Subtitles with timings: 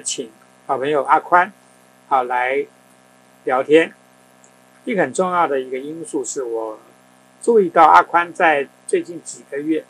[0.00, 0.30] 请
[0.66, 1.52] 好朋友阿宽，
[2.08, 2.66] 好来
[3.44, 3.92] 聊天。
[4.84, 6.78] 一个很重要的一个因素是我
[7.42, 9.84] 注意到阿宽在最近几个月，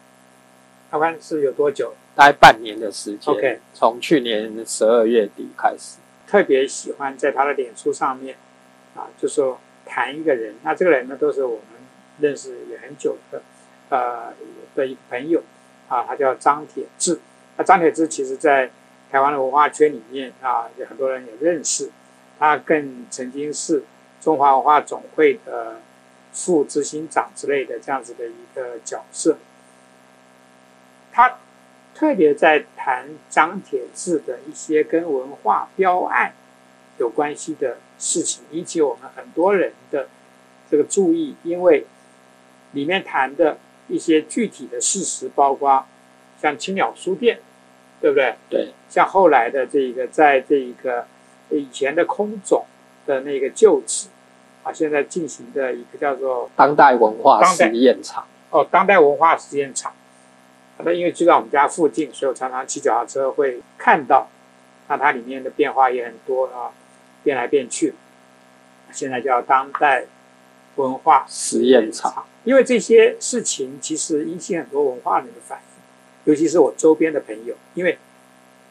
[0.90, 1.94] 阿宽是有多久？
[2.14, 3.34] 大概半年的时间。
[3.34, 5.98] OK 从去年十二月底开始。
[6.26, 8.36] 特别喜欢在他的脸书上面
[8.96, 10.56] 啊，就说谈一个人。
[10.62, 11.78] 那这个人呢，都是我们
[12.18, 13.42] 认识也很久的，
[13.90, 14.32] 呃
[14.74, 15.42] 的一个朋友
[15.88, 17.20] 啊，他叫张铁志。
[17.56, 18.70] 那张铁志其实在
[19.10, 21.90] 台湾的文化圈里面啊，有很多人也认识。
[22.38, 23.84] 他更曾经是
[24.20, 25.80] 中华文化总会的
[26.32, 29.38] 副执行长之类的这样子的一个角色。
[31.12, 31.38] 他
[31.94, 36.34] 特别在谈张铁志的一些跟文化标案
[36.98, 40.08] 有关系的事情，引起我们很多人的
[40.70, 41.86] 这个注意，因为
[42.72, 43.56] 里面谈的
[43.88, 45.86] 一些具体的事实，包括
[46.38, 47.40] 像青鸟书店，
[48.00, 48.34] 对不对？
[48.48, 51.06] 对，像后来的这个，在这一个
[51.50, 52.64] 以前的空总
[53.06, 54.08] 的那个旧址
[54.62, 58.26] 啊，现在进行的一个叫做当代文化实验场。
[58.50, 59.92] 哦，当代文化实验场。
[60.84, 64.28] 那因为就在我们家附近，所以我常常骑脚踏车会看到。
[64.88, 66.70] 那它里面的变化也很多啊，
[67.24, 67.94] 变来变去。
[68.92, 70.04] 现在叫当代
[70.76, 72.24] 文化实验场。
[72.44, 75.65] 因为这些事情其实引起很多文化人的反应，
[76.26, 77.98] 尤其是我周边的朋友，因为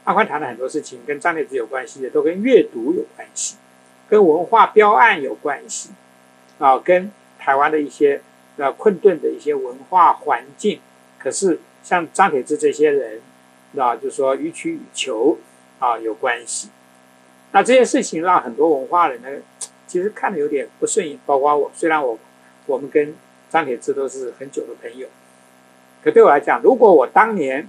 [0.04, 3.56] 阿宽谈的很多事情跟张列子有关系的，都跟阅读有关系，
[4.08, 5.90] 跟文化标案有关系，
[6.60, 8.22] 啊，跟台湾的一些
[8.58, 10.80] 呃困顿的一些文化环境。
[11.18, 13.22] 可是像张铁志这些人，
[13.78, 15.38] 啊，就说予取予求
[15.80, 16.70] 啊有关系。
[17.52, 19.30] 那这些事情让很多文化人呢，
[19.88, 21.72] 其实看的有点不顺眼，包括我。
[21.74, 22.20] 虽然我
[22.66, 23.16] 我们跟
[23.50, 25.08] 张铁志都是很久的朋友，
[26.06, 27.68] 可对我来讲，如果我当年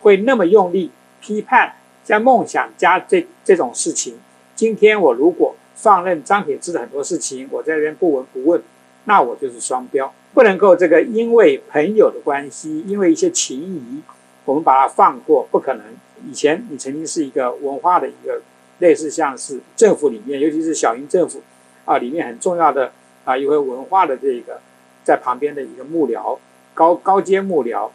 [0.00, 0.90] 会那么用力
[1.22, 4.18] 批判像梦想家这这种事情，
[4.54, 8.62] 今天我如果放任张铁志的很多事情，我在这边不闻不问，
[9.04, 14.02] 那我就是双标，不能够这个因为朋友的关系，因为一些情谊，
[14.44, 15.82] 我们把它放过，不可能。
[16.28, 18.42] 以前你曾经是一个文化的一个
[18.80, 21.40] 类似像是政府里面，尤其是小英政府
[21.86, 22.92] 啊里面很重要的
[23.24, 24.60] 啊一位文化的这个
[25.02, 26.36] 在旁边的一个幕僚，
[26.78, 27.90] 高高阶幕僚，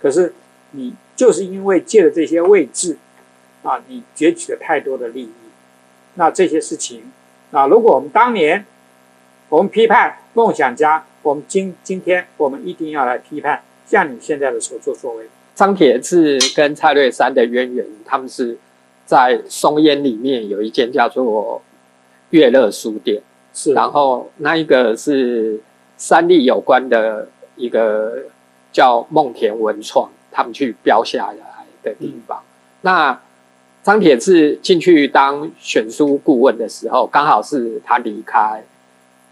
[0.00, 0.32] 可是
[0.70, 2.96] 你就是因为借了这些位置
[3.62, 5.32] 啊，你攫取了太多的利益，
[6.14, 7.12] 那这些事情
[7.50, 8.64] 啊，如果我们当年
[9.50, 15.28] 我们批判梦想家，我们今今天我们一定要来批判像你现在的所作所为。
[15.54, 18.56] 张铁志跟蔡瑞山的渊源，他们是
[19.04, 21.60] 在松烟里面有一间叫做
[22.30, 23.20] 月乐书店，
[23.52, 23.74] 是。
[23.74, 25.60] 然后那一个是
[25.98, 28.22] 三立有关的一个
[28.72, 32.42] 叫梦田文创，他们去标下来的地方。
[32.80, 33.20] 那
[33.82, 38.62] 张铁志进去当选书顾问的时候，刚好是他离开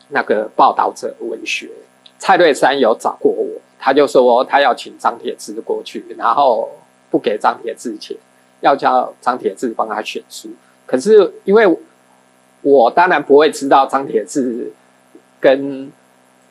[0.09, 1.71] 那个报道者文学。
[2.19, 3.47] 蔡瑞山有找过我，
[3.79, 6.71] 他就说他要请张铁志过去，然后
[7.11, 8.17] 不给张铁志钱，
[8.61, 10.49] 要叫张铁志帮他选书。
[10.87, 11.67] 可是因为
[12.63, 14.73] 我当然不会知道张铁志
[15.39, 15.93] 跟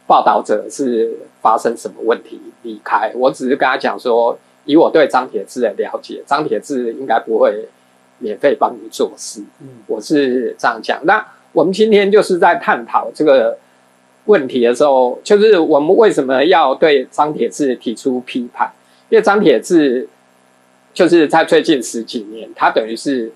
[0.05, 4.35] 报道者是发生什么问题离开，我只是跟他讲说，
[4.65, 7.67] 以我对张铁志的了解，张铁志应该不会
[8.17, 9.41] 免费帮你做事。
[9.61, 10.99] 嗯我是这样讲。
[11.05, 13.59] 那我们今天就是在探讨这个
[14.25, 18.71] 问题的时候，就是我们为什么要对张铁志提出批判？
[19.09, 20.09] 因为张铁志
[20.95, 23.31] 就是在最近十几年，他等于是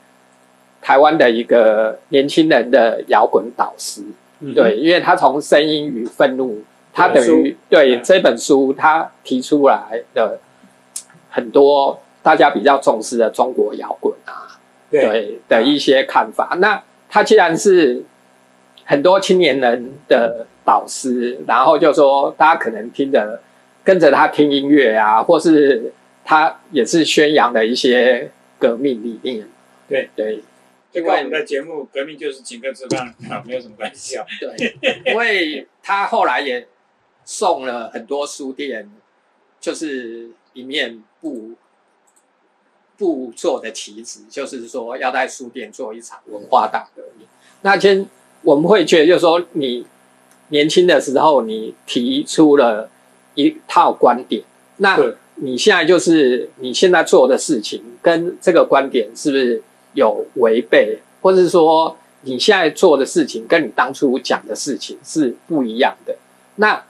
[0.82, 4.02] 台湾的一个年轻人的摇滚导师。
[4.40, 6.56] 嗯对，因为他从《声音与愤怒》，
[7.00, 10.40] 他等于对嗯这本书他提出来的
[11.30, 14.60] 很多大家比较重视的中国摇滚啊，
[14.92, 16.58] 对对的一些看法。
[16.60, 18.04] 那他既然是
[18.86, 23.42] 很多青年人的导师，然后就说大家可能听着
[23.84, 25.94] 跟着他听音乐啊，或是
[26.26, 28.30] 他也是宣扬的一些
[28.60, 29.48] 革命理念。
[29.88, 30.44] 对对
[30.92, 34.26] 就跟我们的节目“革命就是请客吃饭”啊，没有什么关系啊。
[34.40, 34.76] 对，
[35.06, 36.68] 因为他后来也
[37.32, 38.90] 送了很多书店，
[39.62, 41.52] 就是一面布
[42.98, 47.28] 布做的旗子，就是说要在书店做一场文化大革命。
[47.62, 48.04] 那先
[48.42, 49.86] 我们会觉得，就是说你
[50.48, 52.90] 年轻的时候，你提出了
[53.36, 54.44] 一套观点，
[54.78, 55.00] 那
[55.36, 59.62] 你现在就是你现在做的事情跟这个观点是不是
[59.94, 66.18] 有违背，或者是说你现在做的事情跟你当初讲的事情是不一样的？
[66.56, 66.84] 那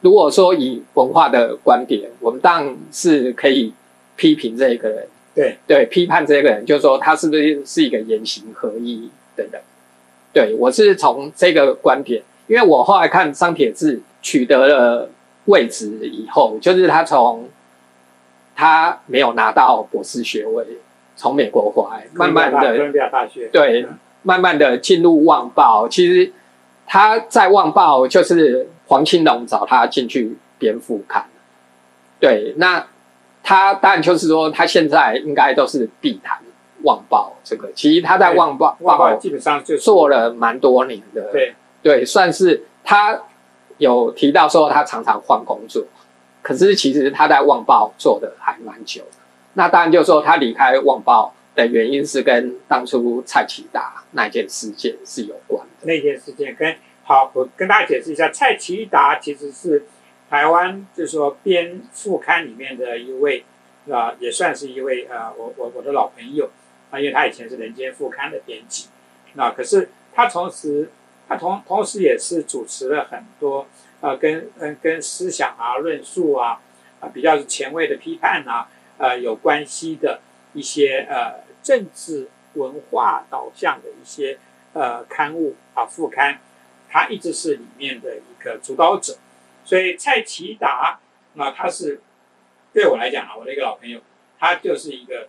[0.00, 3.72] 如果说以文化的观点，我们当然是可以
[4.16, 9.60] 批评这个人，对对，批判这个人，就是说他是不是是一个言行合一的人？
[10.32, 15.10] 对我是从这个观点，因为我后来看张铁志取得了
[15.46, 17.48] 位置以后，就是他从
[18.54, 20.64] 他没有拿到博士学位，
[21.16, 25.86] 从美国回来，慢慢哥的伦比亚大学，对嗯，慢慢的进入《旺报》。
[25.88, 26.32] 其实
[26.86, 31.24] 他在《旺报》就是黄青龙找他进去编副刊。
[32.18, 32.88] 对，那
[33.40, 36.38] 他当然就是说，他现在应该都是必谈
[36.82, 37.70] 《旺报》这个。
[37.72, 41.54] 其实他在《旺报》旺报基本上就是做了蛮多年的，对
[41.84, 43.22] 对，算是他
[43.78, 45.84] 有提到说他常常换工作，
[46.42, 49.18] 可是其实他在《旺报》做的还蛮久的。
[49.54, 55.86] 那当然就是说他离开《旺报》的原因是跟当初蔡启达那件事件是有关的。
[55.86, 56.74] 那件事件跟
[57.10, 59.84] 好，我跟大家解释一下，蔡奇达其实是
[60.30, 63.44] 台湾就是说编副刊里面的一位
[63.90, 66.48] 啊、也算是一位呃，我我我的老朋友
[66.92, 68.86] 啊，因为他以前是人间副刊的编辑，
[69.34, 70.88] 那可是他同时
[71.28, 73.66] 他同同时也是主持了很多
[74.00, 76.60] 呃跟嗯跟思想啊论述啊
[77.00, 78.68] 啊比较前卫的批判啊
[78.98, 80.20] 呃有关系的
[80.52, 84.38] 一些呃政治文化导向的一些
[84.74, 86.38] 呃刊物啊副刊，
[86.90, 89.16] 他一直是里面的一个主导者，
[89.64, 90.98] 所以蔡奇达
[91.36, 92.00] 啊他是
[92.72, 94.00] 对我来讲啊我的一个老朋友，
[94.38, 95.28] 他就是一个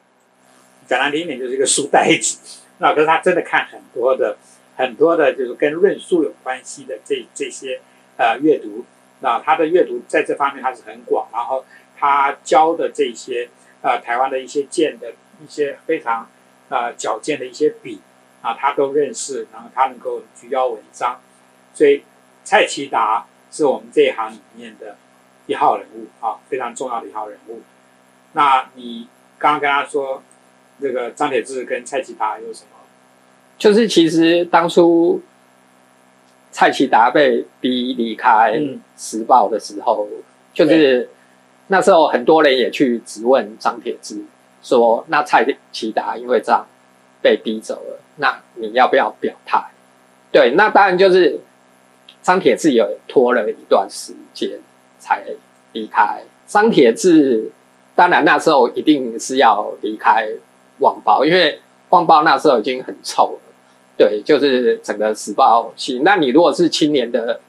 [0.88, 4.38] 讲难听一点就是一个书呆子，那可是他真的看很多的
[4.76, 7.80] 很多的就是跟论述有关系的这这些
[8.18, 8.84] 呃阅读，
[9.20, 11.64] 那他的阅读在这方面他是很广，然后
[11.98, 13.50] 他教的这些
[13.82, 15.12] 呃台湾的一些剑的
[15.44, 16.28] 一些非常
[16.70, 18.02] 呃矫健的一些笔
[18.42, 21.22] 啊，他都认识，然后他能够举腰文章，
[21.74, 22.04] 所以
[22.44, 24.98] 蔡奇达是我们这一行里面的
[25.48, 27.62] 一号人物啊，非常重要的一号人物。
[28.34, 29.08] 那你
[29.38, 30.24] 刚刚跟他说，
[30.82, 32.68] 这个张铁志跟蔡奇达有什么？
[33.58, 35.22] 就是其实当初
[36.52, 40.08] 蔡启达被逼离开《嗯时报》的时候，
[40.54, 41.10] 就是
[41.68, 44.24] 那时候很多人也去质问张铁志，
[44.64, 46.66] 说那蔡启达因为这样
[47.22, 49.64] 被逼走了，那你要不要表态？
[50.32, 51.40] 对，那当然就是
[52.22, 54.60] 张铁志有拖了一段时间
[55.00, 55.24] 才
[55.74, 56.22] 离开。
[56.48, 57.52] 张铁志
[57.96, 60.28] 当然那时候一定是要离开
[60.80, 61.54] 《旺报》，因为
[61.90, 63.40] 《旺报》那时候已经很臭了。
[63.98, 66.00] 对，就是整个时报系。
[66.04, 67.40] 那你如果是青年的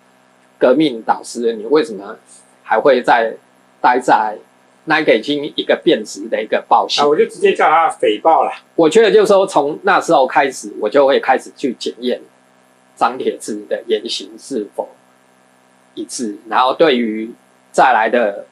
[0.58, 2.16] 革命导师，你为什么
[2.62, 3.34] 还会在
[3.80, 4.36] 待在
[4.84, 7.06] 那个已经一个变质的一个报系啊，？
[7.06, 8.52] 我就直接叫他诽谤了。
[8.74, 12.20] 我觉得就是说，从那时候开始，我就会开始去检验
[12.96, 14.88] 张铁志的言行是否
[15.94, 17.30] 一致，然后对于
[17.70, 18.46] 再来的，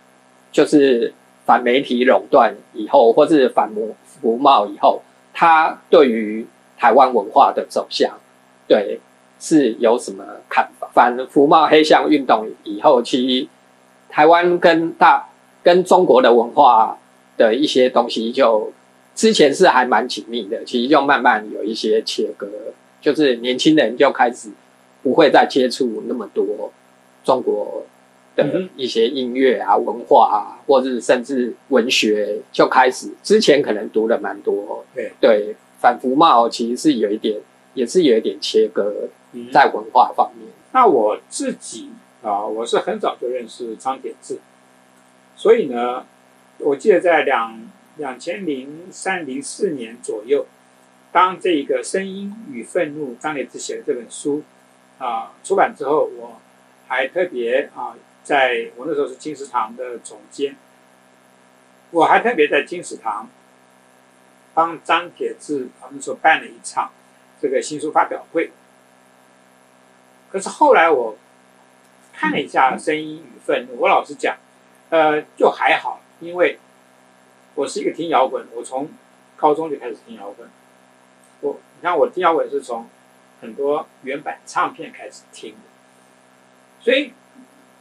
[0.53, 1.13] 就是
[1.45, 5.03] 反媒体垄断以后，或是反服服贸以后，
[5.33, 6.47] 他对于
[6.77, 8.19] 台湾文化的走向，
[8.67, 9.01] 对
[9.39, 10.89] 是有什么看法？
[10.93, 13.49] 反服贸黑箱运动以后，其实
[14.09, 15.29] 台湾跟大
[15.63, 16.99] 跟中国的文化
[17.37, 18.73] 的一些东西就
[19.15, 22.49] 之前是还蛮紧密的，其实就慢慢有一些切割，
[23.01, 24.51] 就是年轻人就开始
[25.03, 26.73] 不会再接触那么多
[27.25, 27.85] 中国
[28.37, 35.13] 的一些音乐啊、文化啊，或者甚至文学，就开始之前可能读了蛮多，对。
[35.21, 37.41] 对，反服贸其实是有一点，
[37.75, 39.51] 也是有一点切割嗯。
[39.51, 40.49] 在文化方面。
[40.73, 41.91] 那我自己
[42.23, 44.39] 啊，我是很早就认识张铁志，
[45.35, 46.05] 所以呢，
[46.59, 50.47] 我记得在两两千零三零四年左右，
[51.13, 54.45] 当这一个《声音与愤怒》张铁志写的这本书
[54.99, 56.41] 啊出版之后，我
[56.87, 60.57] 还特别啊，在我那时候是金石堂的总监，
[61.91, 63.29] 我还特别在金石堂
[64.55, 66.93] 帮张铁志他们所办了一场
[67.41, 68.53] 这个新书发表会。
[70.31, 71.17] 可是后来我
[72.13, 74.37] 看了一下《声音与愤怒》，我老实讲，
[74.91, 76.61] 呃，就还好，因为
[77.57, 78.89] 我是一个听摇滚，我从
[79.37, 80.49] 高中就开始听摇滚。
[81.81, 82.87] 你看，我听摇滚是从
[83.41, 85.59] 很多原版唱片开始听的，
[86.79, 87.15] 所以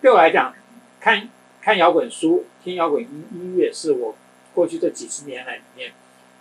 [0.01, 0.55] 对我来讲，
[1.01, 1.27] 看
[1.61, 4.15] 看摇滚书、听摇滚音音乐，是我
[4.53, 5.91] 过去这几十年来里面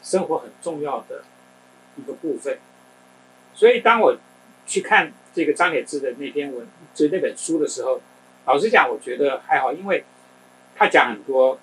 [0.04, 1.24] 生活很重要的
[1.96, 2.60] 一个部分。
[3.54, 4.16] 所以当我
[4.64, 8.00] 去看这个张铁志的那篇文，就那本书的时候，
[8.46, 10.04] 老实讲，我觉得还好，因为
[10.76, 11.58] 他讲很多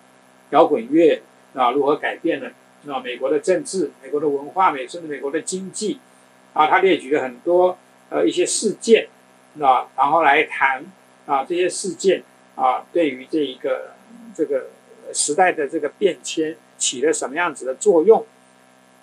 [0.49, 1.21] 摇滚乐
[1.53, 2.51] 啊如何改变了
[2.87, 5.99] 啊美国的政治、美国的文化、美甚至美国的经济
[6.53, 7.77] 啊，他列举了很多
[8.09, 9.07] 呃一些事件
[9.59, 10.85] 啊，然后来谈
[11.25, 12.23] 啊这些事件
[12.55, 13.93] 啊对于这一个
[14.35, 14.67] 这个
[15.13, 18.25] 时代的这个变迁起了什么样子的作用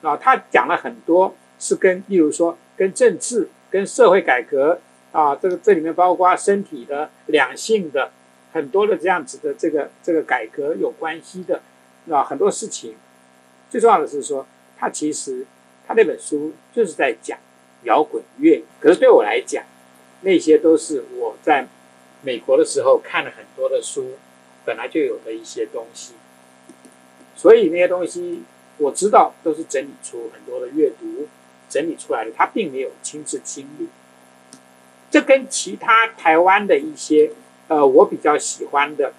[0.02, 0.16] 啊？
[0.16, 4.80] 他讲了很多是跟，例如说跟政治、跟社会改革
[5.12, 8.10] 啊，这个这里面包括身体的、两性的
[8.52, 11.62] 很多的这样子的这个这个改革有关系的
[12.10, 12.94] 啊，很多事情。
[13.72, 14.46] 最重要的是说，
[14.78, 15.46] 他其实
[15.88, 17.38] 他那本书就是在讲
[17.84, 19.64] 摇滚乐，可是对我来讲，
[20.20, 21.66] 那些都是我在
[22.20, 24.10] 美国的时候看了很多的书，
[24.66, 26.12] 本来就有的一些东西。
[27.34, 28.42] 所以那些东西
[28.76, 31.26] 我知道都是整理出很多的阅读
[31.70, 33.88] 整理出来的，他并没有亲自经历。
[35.10, 37.30] 这跟其他台湾的一些
[37.68, 39.14] 呃我比较喜欢的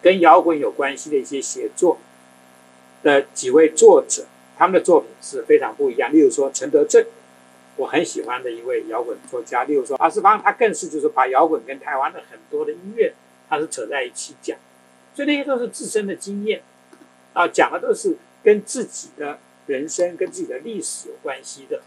[0.00, 1.98] 跟摇滚有关系的一些写作
[3.02, 4.24] 的几位作者，
[4.56, 6.12] 他们的作品是非常不一样。
[6.12, 7.04] 例如说陈德正，
[7.76, 9.64] 我很喜欢的一位摇滚作家。
[9.64, 13.12] 例如说阿斯邦，他更是就是把摇滚跟台湾的很多的音乐，
[13.48, 14.56] 他是扯在一起讲，
[15.14, 16.62] 所以那些都是自身的经验。
[17.34, 21.80] 啊，讲的都是跟自己的人生、跟自己的历史有关系的，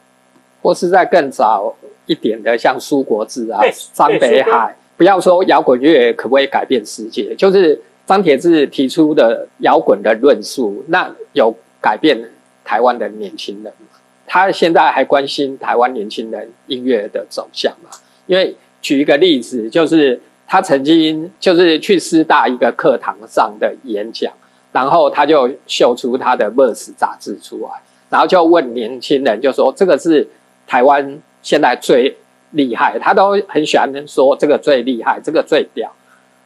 [0.61, 1.75] 或是在更早
[2.05, 3.59] 一点的，像苏国治啊、
[3.93, 4.77] 张北海。
[4.95, 12.21] 不要说摇滚乐可不可以改变世界，就是张铁志提出的摇滚的论述，那有改变
[12.65, 13.97] 台湾的年轻人吗？
[14.27, 17.89] 他现在还关心台湾年轻人音乐的走向吗？
[18.25, 24.33] 因为举一个例子，就是他曾经就是去师大一个课堂上的演讲。
[24.73, 27.69] 然后他就秀出他的《Verse》杂志出来，
[28.09, 30.27] 然后就问年轻人，就说这个是
[30.67, 32.15] 台湾现在最
[32.51, 35.89] 厉害，他都很喜欢说这个最厉害，这个最屌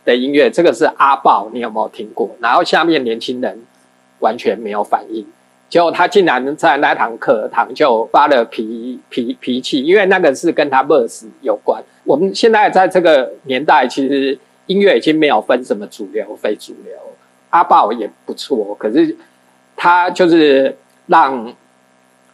[0.05, 2.29] 的音乐，这个是阿豹，你有没有听过？
[2.39, 3.59] 然后下面年轻人
[4.19, 5.25] 完全没有反应，
[5.67, 11.83] 结果他竟然在那堂课堂就发了脾脾脾气，因为那个是跟他《Verse》有关。
[12.03, 16.93] 我们现在在这个年代，其实音乐已经没有分什么主流、非主流。
[17.49, 19.15] 阿豹也不错，可是
[19.75, 20.75] 他就是
[21.07, 21.53] 让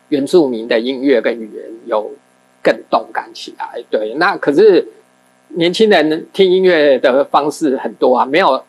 [0.09, 2.11] 原住民的音乐跟语言有
[2.61, 3.81] 更动感起来。
[3.89, 4.85] 对，那可是
[5.55, 8.63] 年轻人听音乐的方式很多啊，没有，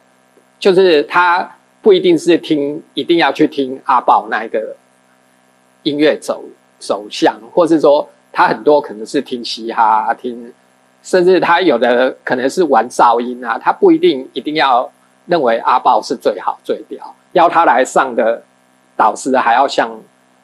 [0.58, 4.76] 就是他不一定是听，一定要去听阿豹那一个
[5.82, 6.44] 音乐走
[6.78, 10.52] 走向，或是说他很多可能是听嘻哈，听，
[11.02, 14.90] 甚至他有的可能是玩噪音啊，他不一定一定要。
[15.26, 18.42] 认为阿豹是最好最屌，邀他来上的
[18.96, 19.88] 导师还要向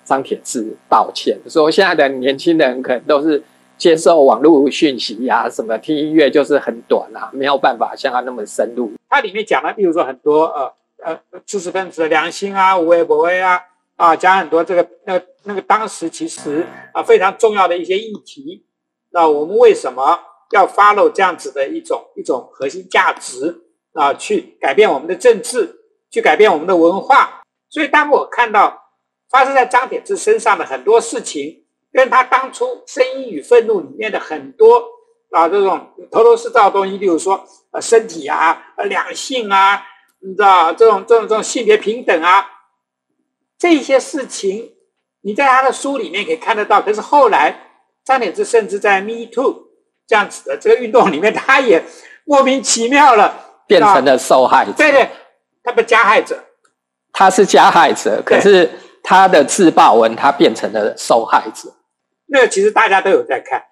[0.05, 3.43] 张铁志道歉，说现在的年轻人可能都是
[3.79, 8.93] 接受网络讯息呀，什么听音乐就是很短啊，没有办法像他那么深入。
[9.09, 10.73] 它里面讲了，比如说很多呃
[11.05, 13.63] 呃知识分子的良心啊、无为不为啊
[13.97, 18.67] 啊，讲很多这个那那个当时其实啊非常重要的一些议题。
[19.11, 20.19] 那我们为什么
[20.51, 23.63] 要 follow 这样子的一种一种核心价值？
[23.95, 27.43] 啊，去改变我们的政治，去改变我们的文化。
[27.69, 28.93] 所以，当我看到
[29.29, 31.65] 发生在张铁志身上的很多事情，
[31.99, 34.85] 跟他当初《声音与愤怒》里面的很多
[35.33, 39.83] 啊这种头头是道的东西，例如说呃身体啊、呃两性啊，
[40.21, 42.47] 你知道这种这种这种性别平等啊，
[43.59, 44.75] 这些事情，
[45.23, 46.81] 你在他的书里面可以看得到。
[46.81, 47.73] 可是后来，
[48.05, 49.67] 张铁志甚至在 Me Too
[50.07, 51.83] 这样子的这个运动里面，他也
[52.25, 53.47] 莫名其妙了。
[53.67, 55.11] 变成了受害者，对对，
[55.65, 56.39] 他不加害者，
[57.13, 58.71] 他是加害者，可是
[59.03, 61.75] 他的自爆文他变成了受害者。
[62.29, 63.65] 那其实大家都有在看，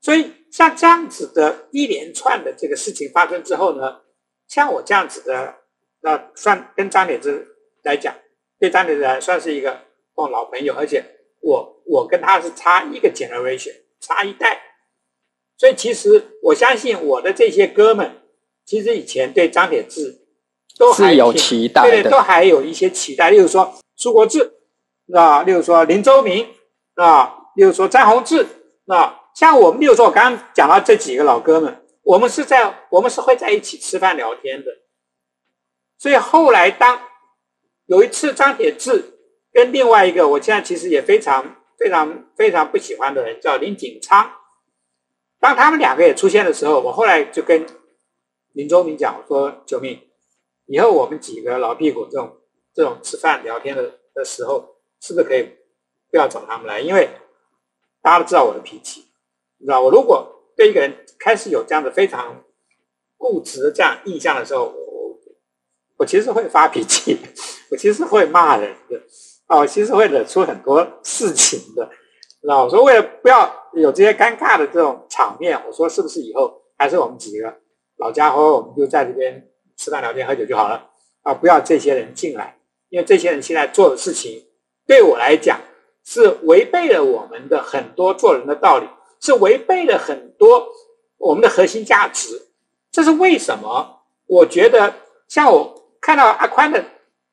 [0.00, 4.00] 所以像这样子的一连串的这个事情发生之后呢，
[4.48, 5.56] 像我这样子的，
[6.00, 8.14] 那算跟张铁志来讲，
[8.58, 9.82] 对张铁志来算是一个
[10.14, 11.04] 哦老朋友，而且
[11.40, 14.60] 我我跟他是差一个 generation，差一代，
[15.56, 18.22] 所以其实我相信我的这些哥们。
[18.68, 20.26] 其实以前对张铁志
[20.76, 23.30] 都还有期待的，对，都还有一些期待。
[23.30, 24.54] 例如说苏国志，
[25.14, 26.48] 啊，例如说林周明，
[26.96, 28.46] 啊，例如说张宏志，
[28.86, 34.70] 啊，像我们，例如说我刚刚讲到这几个老哥们，我们是在我们是会在一起吃饭聊天的。
[35.98, 37.00] 所以后来当
[37.86, 39.18] 有一次张铁志
[39.52, 44.30] 跟另外一个我现在其实也非常非常非常不喜欢的人叫林景昌，
[45.40, 47.66] 当他们两个也出现的时候，我后来就跟。
[48.52, 50.00] 林忠明讲我说：“救命！
[50.64, 52.38] 以后我们几个老屁股这种
[52.72, 55.42] 这种吃饭聊天的的时候，是不是可以
[56.10, 56.80] 不要找他们来？
[56.80, 57.10] 因为
[58.06, 59.04] 大家都知道我的脾气，
[59.58, 62.44] 你知道，我如果对一个人开始有这样的非常
[63.16, 65.18] 固执的这样印象的时候，我
[65.96, 67.18] 我其实会发脾气，
[67.68, 69.02] 我其实会骂人的，
[69.46, 71.90] 啊，我其实会惹出很多事情的。
[72.42, 77.56] 那我说，为了不要有这些尴尬的这种场面，我说是不是以后还是我们几个？”
[77.98, 80.90] 老家伙，我们就在这边吃饭、聊天、喝酒就好了
[81.22, 81.34] 啊！
[81.34, 82.56] 不要这些人进来
[82.88, 84.46] 因为这些人现在做的事情，
[84.86, 85.58] 对我来讲
[86.06, 88.86] 是违背了我们的很多做人的道理，
[89.20, 90.68] 是违背了很多
[91.18, 92.46] 我们的核心价值。
[92.92, 94.04] 这是为什么？
[94.28, 94.94] 我觉得
[95.28, 96.82] 像我看到阿宽的，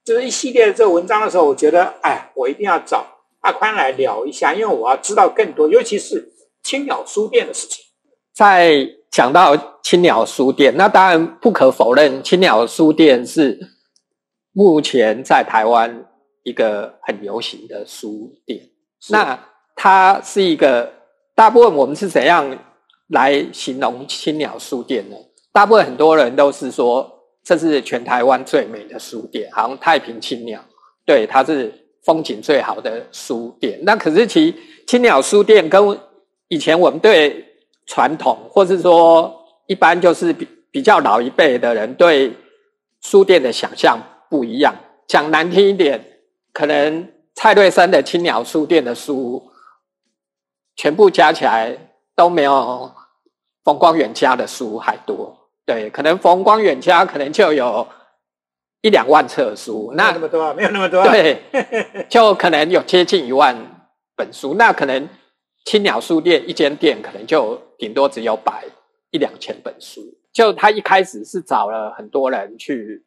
[0.03, 3.05] 就是一系列的这个文章的时候，我觉得，哎，我一定要找
[3.41, 7.85] 阿宽来聊一下，因为我要知道更多，尤其是青鸟书店的事情。
[8.33, 13.59] 在讲到青鸟书店，那当然不可否认，青鸟书店是
[14.51, 16.05] 目前在台湾
[16.43, 18.61] 一个很流行的书店。
[19.09, 19.37] 那
[19.75, 20.93] 它是一个
[21.35, 22.57] 大部分我们是怎样
[23.07, 25.15] 来形容青鸟书店呢？
[25.51, 30.63] 大部分很多人都是说这是全台湾最美的书店，好像太平青鸟，
[31.05, 31.73] 对，它是
[32.03, 33.79] 风景最好的书店。
[33.83, 34.55] 那可是其
[34.87, 35.99] 青鸟书店跟
[36.47, 37.45] 以前我们对
[37.85, 42.31] 传统，或是说一般就是比比较老一辈的人对
[43.01, 44.73] 书店的想象不一样。
[45.05, 46.12] 讲难听一点，
[46.53, 49.51] 可能蔡瑞生的青鸟书店的书，
[50.75, 51.75] 全部加起来
[52.15, 52.93] 都没有
[53.63, 55.49] 冯光远家的书还多。
[55.65, 57.87] 对，可能冯光远家可能就有
[58.81, 61.03] 一两万册书，那那么多没有那么多。
[61.03, 61.41] 对，
[62.07, 63.57] 就可能有接近一万
[64.15, 65.09] 本书，那可能。
[65.65, 68.65] 青鸟书店一间店可能就顶多只有百
[69.11, 70.01] 一两千本书，
[70.33, 73.05] 就他一开始是找了很多人去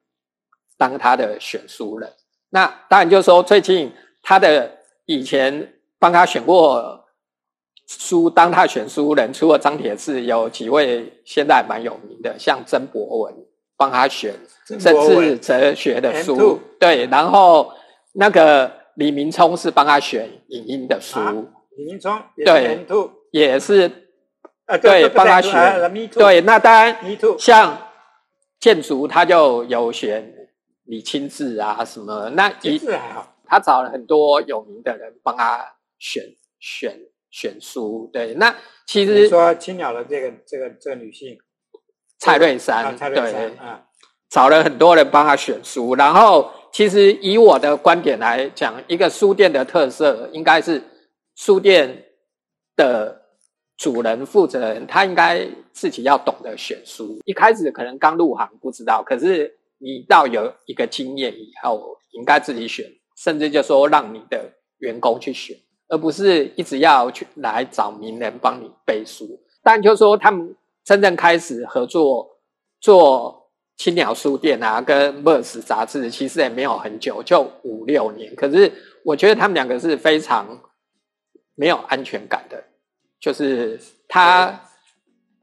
[0.79, 2.11] 当他的选书人。
[2.57, 7.05] 那当然就是说，最近他的以前帮他选过
[7.87, 13.35] 书，当他选书人，除了张铁志，有几位现在蛮有名的，像曾博文
[13.77, 14.35] 帮他选
[14.67, 17.71] 政治哲学的书，对，然后
[18.15, 21.21] 那个李明聪是帮他选影音的书。
[21.77, 22.87] 李明聪对，
[23.33, 24.09] 也是，
[24.65, 25.53] 呃，对，帮他选，
[26.09, 26.97] 对，那当然，
[27.39, 27.77] 像
[28.59, 30.33] 建筑，他就有选
[30.87, 36.23] 李清志啊，什么，那一还好，他找了很多有名的人帮他选
[36.59, 36.99] 选
[37.31, 38.55] 选书，对，那
[38.87, 41.39] 其实说青鸟的这个这个这个女性
[42.19, 43.85] 蔡瑞山，对，啊，
[44.31, 50.83] 找了很多人帮他选书，然后其实以我的观点来讲，一个书店的特色应该是。
[51.39, 52.07] 书店
[52.77, 53.27] 的
[53.77, 57.21] 主人、负责人，他应该自己要懂得选书。
[57.27, 62.85] 一开始可能刚入行不知道，可是你到有一个经验以后，应该自己选，
[63.17, 65.57] 甚至就说让你的员工去选，
[65.89, 69.41] 而不是一直要去来找名人帮你背书。
[69.63, 72.39] 但就说他们真正开始合作
[72.81, 78.35] 做青鸟书店啊，跟《Vers》杂志，其实也没有很久，就五六年。
[78.35, 78.73] 可是
[79.05, 80.61] 我觉得他们两个是非常。
[81.59, 82.63] 没有安全感的，
[83.19, 84.61] 就是他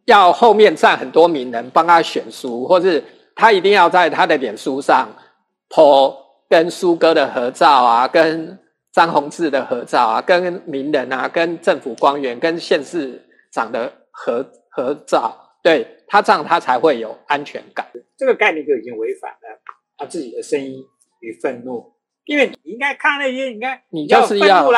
[0.05, 3.03] 要后面站很多名人帮他选书，或是
[3.35, 5.09] 他一定要在他的脸书上
[5.69, 6.15] po
[6.49, 8.59] 跟苏哥的合照啊，跟
[8.91, 17.85] 张宏志的合照啊，跟名人啊，跟政府官员、跟县市长的合合照，对他这样他才会有安全感。
[18.17, 19.37] 这个概念就已经违反了
[19.97, 20.83] 他自己的声音
[21.21, 21.93] 与愤怒，
[22.25, 24.71] 因为你应该看那些，应该你就是要。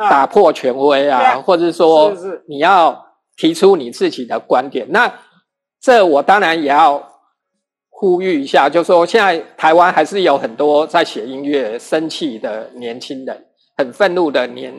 [0.00, 2.14] 打破权威啊，或者说
[2.48, 4.86] 你要提出你自己的观点。
[4.90, 5.12] 那
[5.80, 7.17] 这我当然也要
[8.00, 13.44] 呼吁一下，就说现在台湾还是有很多在写音乐生气的年轻人，
[13.76, 14.72] 很愤怒的年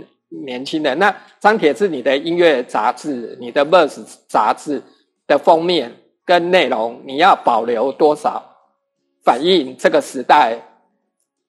[0.46, 0.98] 年轻人。
[0.98, 4.82] 那张铁志，你的音乐杂志、你的 Verse 杂志
[5.28, 8.42] 的封面跟内容，你要保留多少
[9.26, 10.58] 反映这个时代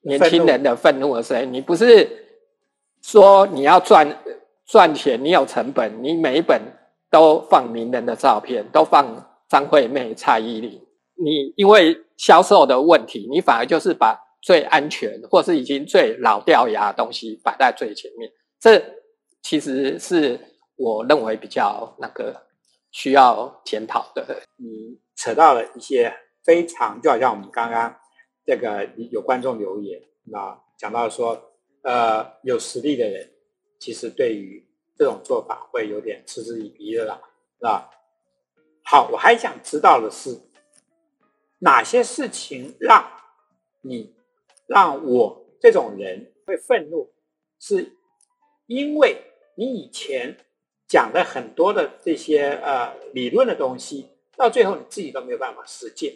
[0.00, 1.52] 年轻人的愤怒的声音？
[1.52, 2.26] 你不是？
[3.00, 4.18] 说你要赚
[4.66, 6.60] 赚钱，你有成本，你每一本
[7.08, 9.06] 都放名人的照片，都放
[9.48, 10.80] 张惠妹、蔡依林。
[11.22, 18.30] 你因为销售的问题，你反而就是把最安全或是已经最老掉牙的东西摆在最前面。
[18.58, 18.82] 这
[19.42, 20.40] 其实是
[20.76, 22.46] 我认为比较那个
[22.90, 24.42] 需要检讨的。
[24.56, 27.96] 你扯到了一些非常，就好像我们刚刚
[28.44, 31.46] 这个有观众留言那讲到说。
[31.82, 33.30] 呃，有实力的人，
[33.78, 37.18] 其实对于这种做法会有点嗤之以鼻的啦，
[37.58, 37.90] 是吧？
[38.84, 40.38] 好，我还想知道的是，
[41.60, 43.10] 哪些事情让
[43.80, 44.14] 你
[44.66, 47.10] 让我这种人会愤怒？
[47.58, 47.96] 是
[48.66, 49.22] 因为
[49.54, 50.36] 你以前
[50.86, 56.14] 讲的很多的这些呃理论的东西，到最后你自己都没有办法实践。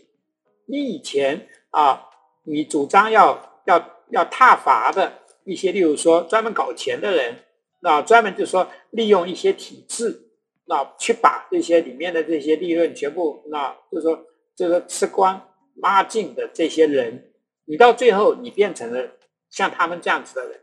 [0.67, 2.11] 你以前啊，
[2.43, 5.21] 你主张要要要踏伐的。
[5.47, 7.45] 一些，例如说专门搞钱的人，
[7.81, 10.31] 那专门就是说利用一些体制，
[10.65, 14.25] 那去把这些里面的这些利润全部，那就是说
[14.57, 17.33] 这个吃光拉净的这些人，
[17.65, 19.11] 你到最后你变成了
[19.51, 20.61] 像他们这样子的人。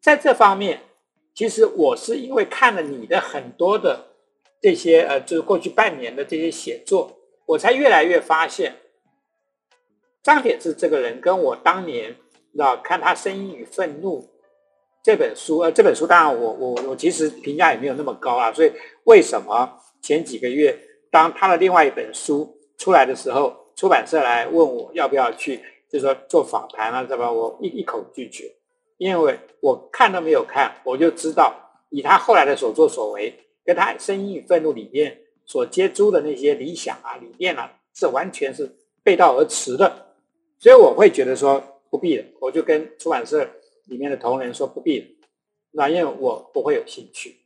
[0.00, 0.82] 在这方面，
[1.34, 4.06] 其实我是因为看了你的很多的
[4.60, 8.76] 这些呃，就是过去半年的这些写作，我才越来越发现
[10.22, 12.16] 张铁志这个人跟我当年
[12.52, 14.22] 知道看他《声音与愤怒》
[15.02, 18.72] 这本书，呃，这本书当然我我我其实评价也没有那么高啊，所以
[19.04, 20.78] 为什么前几个月
[21.10, 27.30] 当他的另外一本书出来的时候，出版社来问我要不要去，就是说做访谈啊，怎么？
[27.30, 28.50] 我一一口拒绝。
[28.96, 31.54] 因为我看都没有看，我就知道
[31.90, 33.34] 以他后来的所作所为，
[33.66, 40.14] 跟他《声音与愤怒》里面所接触的那些理想啊、理念啊，是完全是背道而驰的。
[40.58, 43.46] 所以我会觉得说不必了，我就跟出版社
[43.84, 45.06] 里面的同仁说不必了。
[45.72, 47.36] 那因为我不会有兴趣，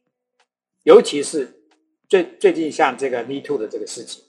[0.84, 1.66] 尤其是
[2.08, 4.23] 最最近像这个 Me Too 的这个事情，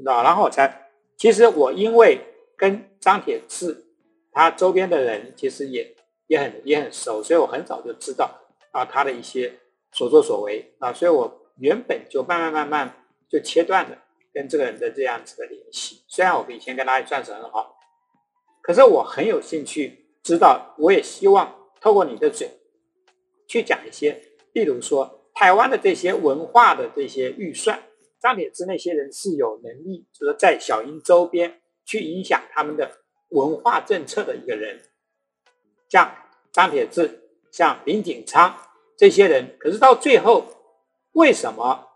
[0.00, 2.20] 知道然后我才，其实我因为
[2.56, 3.86] 跟张铁志
[4.32, 5.94] 他周边的人其实也。
[6.30, 8.30] 也很也很熟，所以我很早就知道
[8.70, 9.52] 啊他的一些
[9.90, 13.98] 所作所为啊，所以我原本就慢慢慢慢就切断了
[14.32, 16.04] 跟这个人的这样子的联系。
[16.06, 17.76] 虽然我以前跟他也算是很好，
[18.62, 22.48] 可是我很有兴趣知道，我也希望透过你的嘴
[23.48, 27.82] 去讲一些，例如说台湾的这些文化的这些预算，
[28.20, 32.98] 张铁志那些人是有能力，就是在小英周边去影响他们的
[33.30, 34.82] 文化政策的一个人。
[35.88, 36.14] 像
[36.52, 38.56] 张铁志、像林景昌
[38.96, 40.46] 这些人，可是到最后，
[41.12, 41.88] 为什么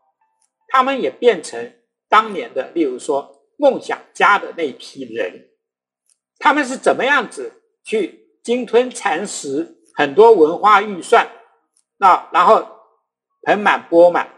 [0.69, 1.75] 他们也变成
[2.09, 5.51] 当年的，例如说梦想家的那批人？
[6.39, 11.31] 他们是怎么样子去鲸吞蚕食很多文化预算？
[11.99, 12.67] 那然后
[13.43, 14.29] 盆满钵满，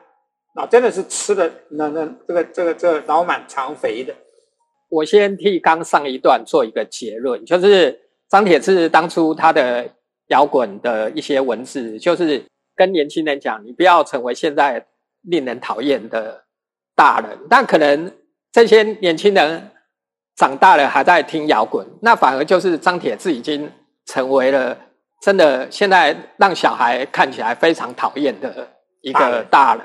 [0.56, 4.12] 那真的是吃的那那这个这个这个脑满肠肥的。
[4.88, 8.00] 我先替刚上一段做一个结论，就是。
[8.28, 9.88] 张铁志当初他的
[10.30, 14.84] 摇滚的一些文字，就是跟年轻人讲，你不要成为现在
[15.22, 16.42] 令人讨厌的
[16.96, 17.38] 大人。
[17.48, 18.10] 但可能
[18.50, 19.70] 这些年轻人
[20.34, 23.70] 长大了还在听摇滚，那反而就是张铁志已经
[24.04, 24.76] 成为了
[25.22, 28.68] 真的现在让小孩看起来非常讨厌的
[29.02, 29.84] 一个大人。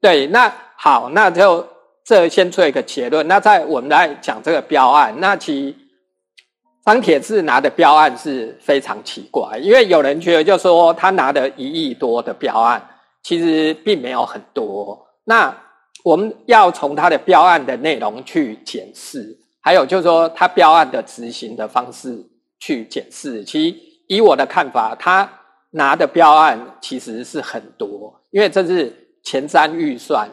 [0.00, 1.66] 对，那好，那就
[2.04, 3.26] 这先做一个结论。
[3.28, 5.76] 那在我们来讲这个标案，那其。
[6.84, 12.82] 张铁志拿的标案是非常奇怪，因为有人觉得就说他拿的一亿多的标案，
[13.22, 15.06] 其实并没有很多。
[15.24, 15.54] 那
[16.02, 22.24] 我们要从他的标案的内容去检视，还有就是说他标案的执行的方式
[22.58, 23.44] 去检视。
[23.44, 25.30] 其实以我的看法，他
[25.72, 30.26] 拿的标案其实是很多，因为这是前瞻预算、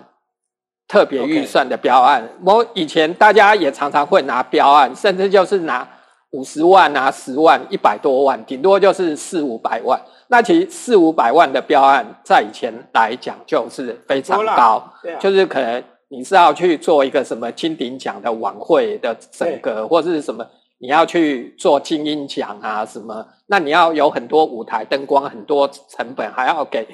[0.87, 2.29] 特别预算的标案。
[2.45, 5.85] 我以前大家也常常会拿标案，甚至就是拿。
[6.31, 9.97] 五十万啊，十万，一百多万，顶多就是四五百万。
[10.27, 14.83] 那其实四五百万的标案，在以前来讲就是非常高，
[15.17, 20.45] 就是可能你是要去做一个什么金鼎奖的晚会的整个，或者是什么
[20.79, 26.85] 你要去做精英奖啊什么，那你要有很多舞台灯光，很多成本，还要给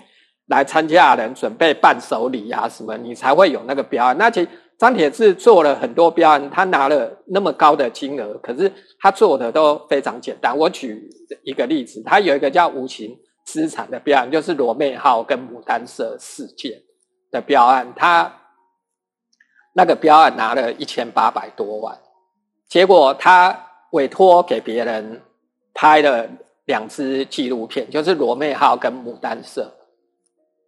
[0.51, 4.15] 来参加的人准备伴手礼啊什么，你才会有那个标案。
[4.19, 4.47] 那其实。
[4.81, 10.57] 张铁志做了很多标案，他拿了那么高的金额，可是他做的都非常简单。
[10.57, 11.07] 我举
[11.43, 16.81] 一个例子，他有一个叫无形资产的标案，就是罗妹号跟牡丹社事件
[17.29, 18.33] 的标案，他
[19.73, 21.95] 那个标案拿了一千八百多万，
[22.67, 25.21] 结果他委托给别人
[25.75, 26.27] 拍了
[26.65, 29.71] 两支纪录片，就是罗妹号跟牡丹社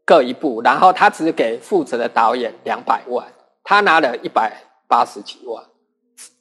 [0.06, 3.26] 各一部，然后他只给负责的导演两百万。
[3.63, 4.52] 他拿了一百
[4.89, 5.63] 八十几万，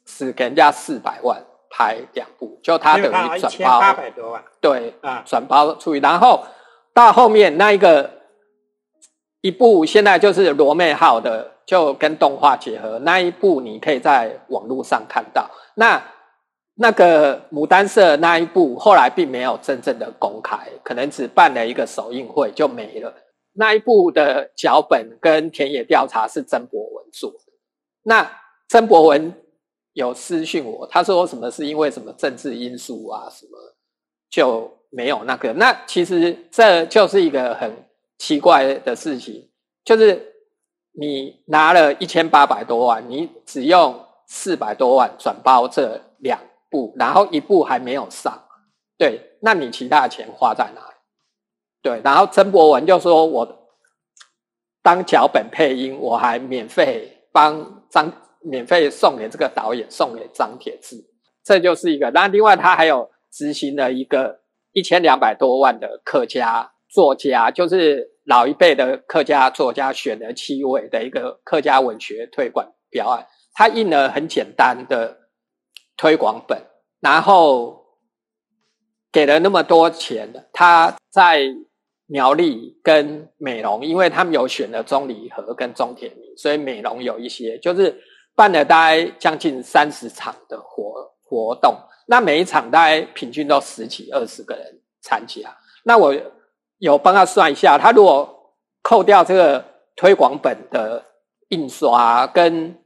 [0.05, 6.43] 只给人家四百万拍两部，就他等于转包八百多万，对啊，转包出去，然后
[6.93, 8.11] 到后面那一个
[9.39, 15.49] 一部现在就是罗妹号的，就跟动画结合那一部，你可以在网络上看到。
[15.75, 16.03] 那
[16.75, 23.13] 那个牡丹社那一部后来并没有真正的公开，可能只办了一个首映会就没了。
[23.53, 27.53] 那一部的脚本跟田野调查是曾博文做的。
[28.03, 29.33] 那曾博文
[29.93, 33.57] 有私讯我，他说什么是因为什么政治因素啊，什么
[34.29, 35.53] 就没有那个。
[35.53, 37.71] 那其实这就是一个很
[38.17, 39.49] 奇怪的事情，
[39.85, 40.33] 就是
[40.93, 46.39] 你拿了一千八百多万，你只用四百多万转包这两
[46.69, 48.47] 部，然后一部还没有上，
[48.97, 50.92] 对，那你其他的钱花在哪？
[51.83, 53.69] 对，然后曾博文就说：“我
[54.81, 60.95] 当脚本配音，我还免费帮张，免费送给这个导演，送给张铁志，
[61.43, 62.09] 这就是一个。
[62.11, 64.39] 那另外他还有执行了一个
[64.71, 73.27] 一千两百多万的客家作家，就是老一辈的客家作家选了七位的一个客家文学推广表案。
[73.53, 75.17] 他印了很简单的
[75.97, 76.57] 推广本，
[77.01, 77.83] 然后
[79.11, 80.47] 给了那么多钱。
[80.53, 81.47] 他在
[82.05, 87.95] 苗栗跟美容，因为他们有选了钟离和跟钟铁明，所以美容有一些就是
[88.35, 91.75] 办了大概将近三十场的活活动。
[92.07, 95.55] 那每一场大概平均都十几二十个人参加。
[95.83, 96.13] 那我
[96.79, 99.63] 有帮他算一下，他如果扣掉这个
[99.95, 101.03] 推广本的
[101.49, 102.77] 印刷跟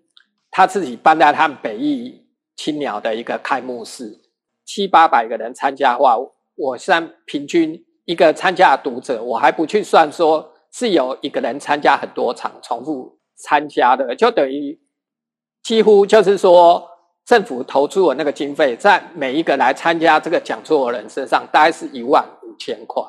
[0.52, 4.20] 他自己办在他们北艺青鸟的一个开幕式，
[4.64, 6.16] 七八百个人参加的话，
[6.56, 14.80] 我算平均一个参加的读者，我还不去算说是有一个人参加很多场重复参加的，就等于
[15.62, 16.84] 几乎就是说
[17.24, 23.04] 政府投出的那个经费，在每一个来参加这个讲座的人身上，大概是一万五千块。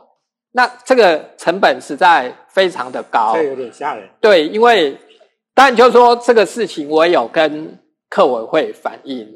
[0.52, 4.06] 那这个成本实在非常的高，这有点吓人。
[4.20, 4.98] 对，因为。
[5.54, 7.76] 但就是说这个事情，我有跟
[8.08, 9.26] 客委会反映。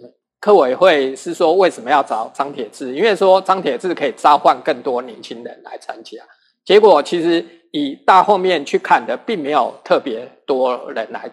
[0.42, 2.96] 客委会是说，为什么要找张铁志？
[2.96, 6.18] 因为说张铁志可以召唤更多年轻人来参加。
[6.64, 11.30] 结果其实以大后面去看的，并没有特别多人来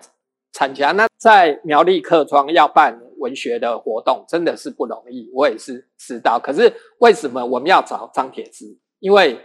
[0.54, 0.92] 参加。
[0.92, 5.28] 那在苗栗客庄要办文学的活动，真的是不容易。
[5.34, 6.38] 我也是知道。
[6.38, 8.78] 可是为什么我们要找张铁志？
[9.00, 9.42] 因为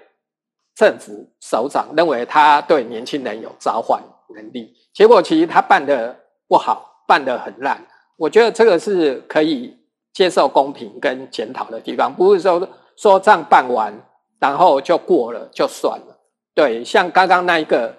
[0.74, 3.98] 政府首长认为他对年轻人有召唤。
[4.34, 6.14] 能力，结果其实他办的
[6.48, 7.86] 不好，办的很烂。
[8.16, 9.76] 我觉得这个是可以
[10.12, 13.92] 接受公平跟检讨的地方，不是说说这样办完，
[14.38, 16.20] 然后就过了就算了。
[16.54, 17.96] 对，像刚刚那一个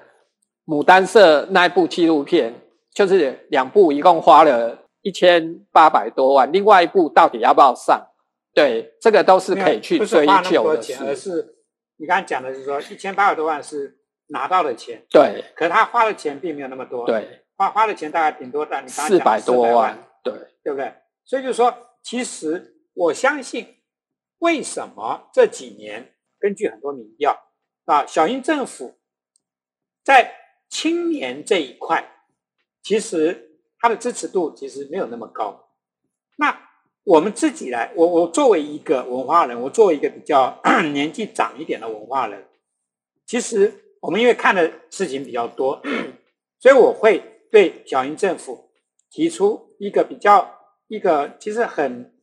[0.66, 2.54] 牡丹社那一部纪录片，
[2.94, 8.08] 就是两部一共花了一千八百多万，另外一部到底要不要上？
[8.54, 11.06] 对，这个都是可以去追究的事。
[11.06, 11.56] 而是
[11.98, 13.98] 你刚才讲的是说一千八百多万是。
[14.30, 20.94] 拿到的钱对，可是他花的钱并没有那么多，对，花花的钱大概顶多在你四百多万，对，对不对？
[21.24, 23.78] 所以就是说，其实我相信，
[24.40, 27.40] 为什么这几年根据很多民调
[27.86, 28.98] 啊，小英政府
[30.04, 30.36] 在
[30.68, 32.26] 青年这一块，
[32.84, 35.70] 其实他的支持度其实没有那么高。
[36.38, 36.70] 那
[37.06, 40.60] 我们自己来，我我作为一个文化人，我作为一个比较
[40.92, 42.46] 年纪长一点的文化人，
[43.26, 43.82] 其实。
[44.02, 45.82] 我们因为看的事情比较多，
[46.60, 48.70] 所以我会对小英政府
[49.10, 52.14] 提出一个比较一个其实很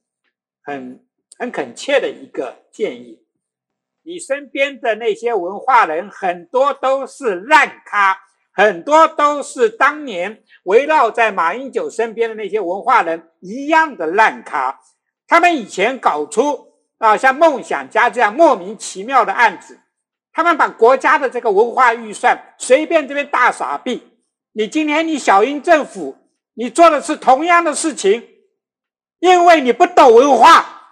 [0.63, 1.05] 很
[1.39, 3.25] 很恳切的一个建议。
[4.05, 8.19] 你身边的那些文化人很多都是烂咖，
[8.53, 14.81] 很多都是当年围绕在马英九身边的那些文化人一样的烂咖。
[15.29, 19.79] 他们以前搞出啊像梦想家这样莫名其妙的案子。
[20.33, 24.03] 他们把国家的这个文化预算随便这边大傻逼，
[24.53, 26.17] 你今天你小英政府，
[26.55, 28.29] 你做的是同样的事情，
[29.19, 30.83] 因为你不懂文化，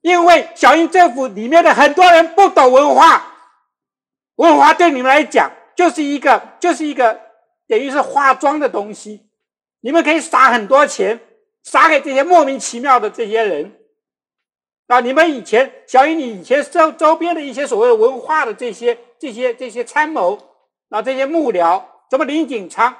[0.00, 3.34] 因为小英政府里面的很多人不懂文化，
[4.36, 7.20] 文化对你们来讲就是一个就是一个
[7.68, 9.28] 等于是化妆的东西，
[9.80, 11.20] 你们可以撒很多钱，
[11.62, 13.72] 撒给这些莫名其妙的这些人。
[14.88, 15.00] 啊！
[15.00, 20.38] 你们以前小英，你以前周周边的一些所谓的文化的这些、这些、这些参谋
[20.90, 22.96] 啊，这些幕僚，什么林景昌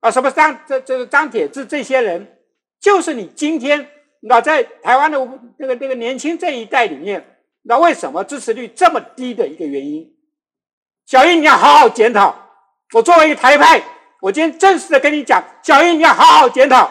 [0.00, 2.38] 啊，什么张这这个张铁志这些人，
[2.80, 3.88] 就是你今天
[4.20, 5.18] 那在台湾的
[5.58, 10.14] 这个这个年轻这一代里面，那为什么支持率这么低的一个原因？
[11.06, 12.34] 小英，你要好好检讨。
[12.92, 13.82] 我作为一个台派，
[14.20, 16.90] 我今天正式的跟你讲，小英，你要好好检讨，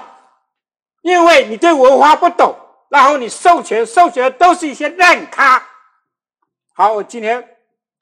[1.02, 2.56] 因为你对文化不懂。
[2.90, 5.64] 然后你授权授权的都是一些烂咖。
[6.74, 7.58] 好，我今天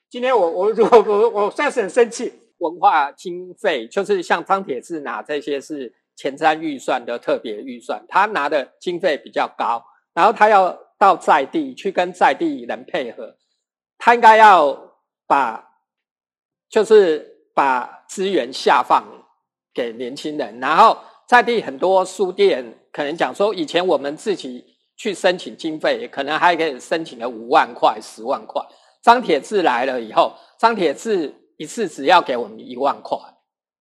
[0.10, 2.34] 今天我我我我我算是很生气。
[2.60, 13.36] 文化经费就是像张铁志拿这些是前瞻预算的特别预算，他拿的经费比较高，然后他要到在地去跟在地人配合，
[13.98, 15.68] 他应该要把
[16.70, 19.04] 就是把资源下放
[19.74, 24.76] 给年轻人，然后在地很多书店可能讲说，以前我们自己。
[25.00, 28.60] 去申请经费，可能还可以申请了五万块、十万块。
[29.04, 33.18] 张铁志来了以后，张铁志一次只要给我们一万块，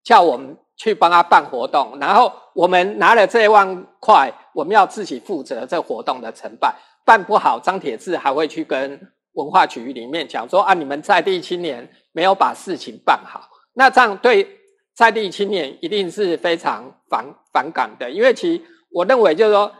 [0.02, 6.74] 叫我们去帮他办活动，然后我们拿了这一万块，我们要自己负责这活动的成败。
[7.04, 9.00] 办不好，张铁志还会去跟
[9.34, 13.48] 文化局里面讲说：啊，你们在地青年没有把事情办好。
[13.74, 14.48] 那这样对
[14.94, 19.72] 在地青年一定是非常反反感的，因为其我认为就是说。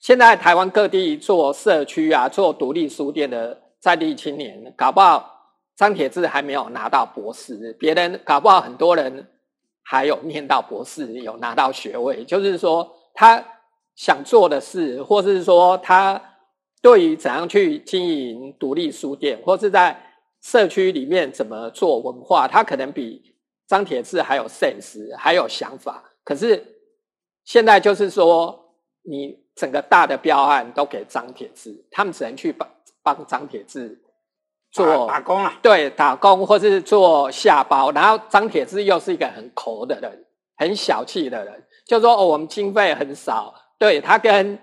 [0.00, 5.37] 现在台湾各地做社区啊、做独立书店的在地青年，搞不好
[5.78, 9.28] 张铁志还没有拿到博士，别人搞不好很多人
[9.84, 12.24] 还有念到博士，有拿到学位。
[12.24, 13.42] 就是说，他
[13.94, 16.20] 想做的事，或是说他
[16.82, 19.96] 对于怎样去经营独立书店，或是在
[20.42, 23.36] 社区里面怎么做文化，他可能比
[23.68, 26.02] 张铁志还有 sense，还有想法。
[26.24, 26.60] 可是
[27.44, 32.68] 现在就是说，你整个大的标案都给张铁志，他们只能去帮
[33.00, 34.02] 帮张铁志
[34.84, 37.90] 做打工啊，对，打工或是做下包。
[37.92, 43.54] 然后张铁志又是一个很抠的人，很小气的人，就说哦，我们经费很少。
[43.78, 44.58] 对他跟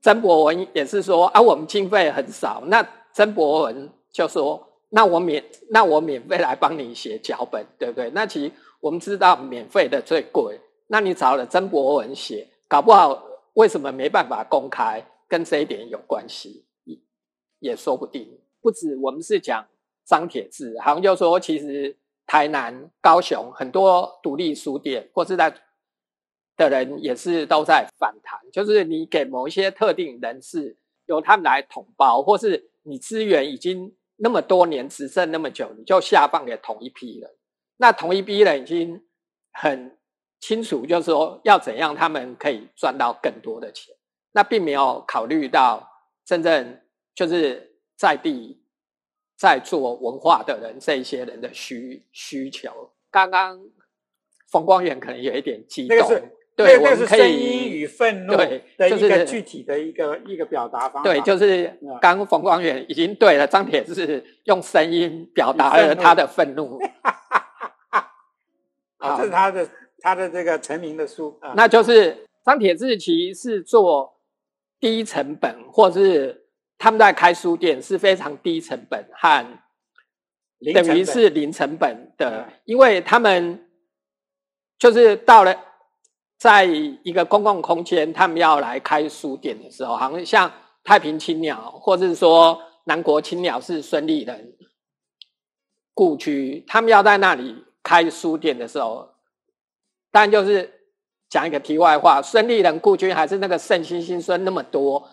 [0.00, 2.62] 曾博文也是说啊，我们经费很少。
[2.66, 8.10] 那曾博文就说，那我免那我免费来帮你写脚本，对不对？
[8.10, 10.58] 那其实我们知道免费的最贵。
[10.86, 13.22] 那你找了曾博文写，搞不好
[13.54, 16.98] 为什么没办法公开，跟这一点有关系，也
[17.58, 18.40] 也说不定。
[18.68, 19.66] 不止我们是讲
[20.04, 25.50] 张铁志，好像就说其实台南、高雄很多独立书店或是在
[26.54, 30.76] 的人也是都在反弹，就是你给某一些特定人士
[31.06, 37.30] 由他们来统包，或是你资源已经那么多年执政那么久，你就下放给同一批人，
[37.78, 39.02] 那同一批人已经
[39.50, 39.96] 很。
[40.40, 43.92] 清楚，就是说要怎样他们可以赚到更多的钱，
[44.30, 45.90] 那并没有考虑到
[46.24, 46.80] 真正
[47.12, 47.67] 就是
[47.98, 48.60] 在地
[49.36, 52.90] 在做文化的人这一些人的需需求。
[53.10, 53.60] 刚刚
[54.46, 56.08] 冯光远可能有一点激动，
[56.54, 61.02] 对，我们可以声音与愤怒的一个具体的一个一个表达方法。
[61.02, 66.78] 对，就是刚冯光远已经对了，张铁志用声音表达了他的愤怒。
[68.98, 69.68] 啊，这是他的。
[70.00, 74.16] 他的这个成名的书，那就是张铁志其实是做
[74.78, 76.46] 低成本，或是
[76.78, 79.44] 他们在开书店是非常低成本和
[80.74, 83.68] 等于是零成本的，因为他们
[84.78, 85.54] 就是到了
[86.38, 90.52] 在一个公共空间，他们要来开书店的时候，好像像
[90.84, 94.56] 太平青鸟，或者是说南国青鸟是孙立人
[95.94, 99.10] 故居，他们要在那里开书店的时候。
[100.10, 100.72] 但就是
[101.28, 105.08] 讲一个题外话，孙立人故居还是那个圣心新孙那么多，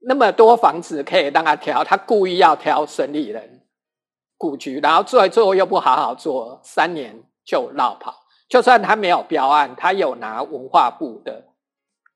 [0.00, 3.62] 那么多房子可以让他挑，他故意要挑孙立人
[4.36, 8.26] 故居，然后做做又不好好做，三年就绕跑。
[8.48, 11.44] 就算他没有标案，他有拿文化部的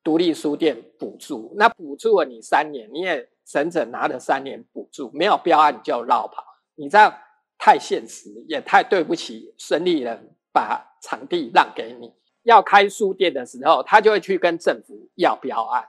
[0.02, 6.44] 独立书店补助，那补助了你三年，你也整整拿了三年补助，没有标案就绕跑，
[6.74, 7.14] 你这样
[7.58, 10.30] 太现实，也太对不起孙立人。
[10.54, 15.84] 把场地让给你，要开书店的时候，他就会去跟政府要标案。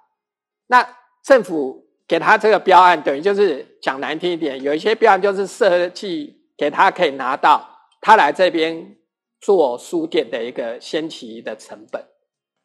[0.65, 7.67] 那政府给他这个标案，等于就是讲难听一点，有一些标案就是设计给他可以拿到
[8.01, 8.97] 他来这边
[9.39, 12.05] 做书店的一个先期的成本。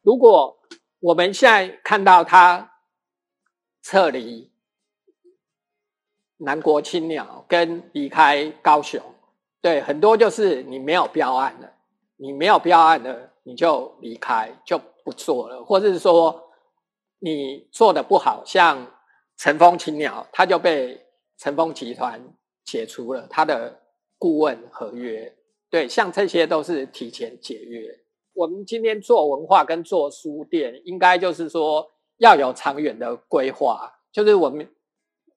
[0.02, 0.58] 如果
[1.00, 2.72] 我们现在看到他
[3.82, 4.50] 撤离
[6.38, 9.02] 南国青鸟跟离开高雄，
[9.60, 11.72] 对，很多就是你没有标案了。
[12.22, 16.50] 你没有标案的，你就离开，就不做了，或者是说
[17.18, 18.86] 你做的不好，像
[19.40, 21.00] 陈风青鸟，他就被
[21.38, 22.22] 陈风集团
[22.62, 23.80] 解除了他的
[24.18, 25.34] 顾问合约。
[25.70, 27.88] 对，像这些都是提前解约。
[28.34, 34.68] 我们今天做文化跟做书店，应该就是说要有长远的规划，就是我们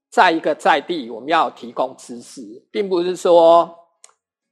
[0.10, 3.80] 在一个在地，我们要提供知识，并不是说。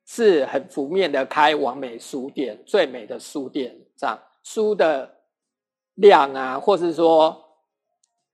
[0.03, 5.21] 是很浮面的开完美书店，最美的书店这样，书的
[5.93, 7.40] 量啊，或是说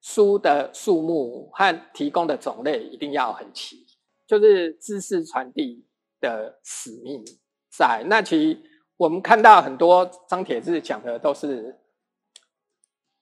[0.01, 3.85] 书的数目和提供的种类一定要很齐，
[4.25, 5.85] 就是知识传递
[6.19, 7.23] 的使命
[7.69, 8.03] 在。
[8.07, 8.59] 那其实
[8.97, 11.77] 我们看到很多张铁志讲的都是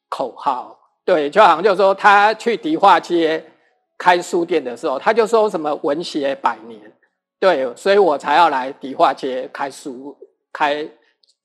[0.09, 3.51] 口号，对，就好像就是说他去迪化街
[3.97, 6.91] 开书店的时候，他就说什么文学百年。
[7.37, 10.17] 对，所以我才要来迪化街开书、
[10.53, 10.89] 开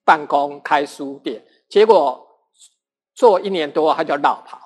[0.04, 1.44] 办公、开书店。
[1.68, 2.26] 结果
[3.14, 4.58] 做一年多，他就绕跑，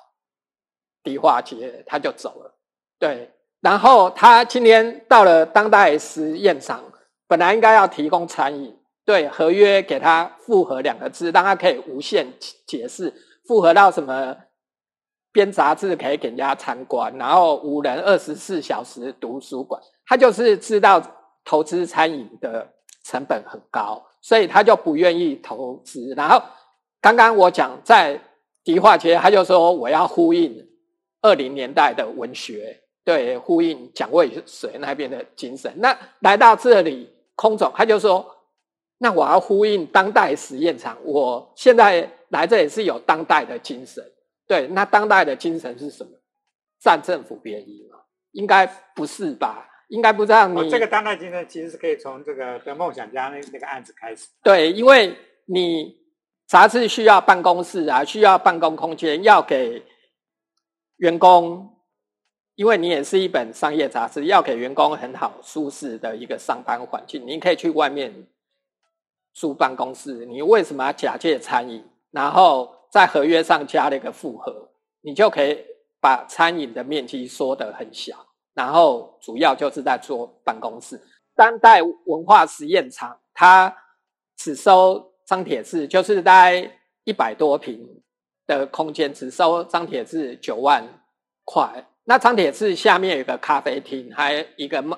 [1.05, 2.53] 迪化街他就走了。
[2.99, 3.31] 对，
[3.61, 6.83] 然后他今天到了当代实验场，
[7.29, 12.27] 本来应该要提供餐饮，对，合约给他复合两个字，让他可以无限
[12.67, 13.13] 解释，
[13.47, 14.35] 复合到什么
[15.33, 19.81] 编杂志可以给人家参观，然后五人二十四小时图书馆。
[20.07, 21.03] 他就是知道
[21.45, 22.67] 投资餐饮的
[23.05, 26.15] 成本很高，所以他就不愿意投资。
[26.17, 26.43] 然后
[27.01, 28.19] 刚刚我讲，在
[28.63, 30.55] 迪化街，他就说我要呼应
[31.25, 35.73] 二零年代的文学，对，呼应蒋渭水那边的精神。
[35.79, 38.31] 那来到这里，空总他就说，
[38.99, 40.99] 那我要呼应当代实验场。
[41.03, 44.05] 我现在来这里是有当代的精神，
[44.47, 46.11] 对，那当代的精神是什么？
[46.79, 48.01] 占政府便宜吗？
[48.33, 49.67] 应该不是吧？
[49.89, 54.29] 应该不让你这个当代精神其实是可以从这个的梦想家那那个案子开始。
[54.43, 55.17] 对，因为
[55.47, 55.97] 你
[56.47, 59.83] 杂志需要办公室啊，需要办公空间，要给
[61.05, 61.77] 员工，
[62.55, 67.23] 因为你也是一本商业杂志，要给员工很好舒适的一个上班环境。
[67.27, 68.27] 你可以去外面
[69.35, 74.71] 租办公室，你为什么要假借餐饮，然后在合约上加了一个复合，
[75.03, 75.63] 你就可以
[76.01, 78.17] 把餐饮的面积缩得很小。
[78.55, 80.99] 然后主要就是在做办公室，
[81.35, 83.77] 当代文化实验场，它
[84.39, 88.03] 只收张铁志，就是大概一百多平
[88.47, 91.03] 的空间，只收张铁志九万
[91.45, 91.89] 块。
[92.05, 94.97] 那张铁志下面有个咖啡厅，还一个卖，